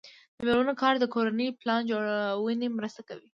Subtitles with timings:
[0.37, 3.29] د میرمنو کار د کورنۍ پلان جوړونې مرسته کوي.